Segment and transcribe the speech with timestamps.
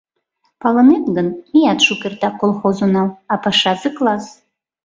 [0.61, 4.25] —Палынет гын, меат шукертак колхоз онал, а пашазе класс...